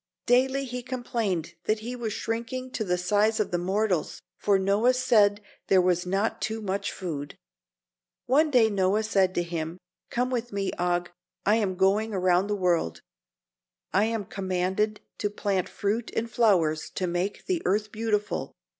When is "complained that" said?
0.81-1.81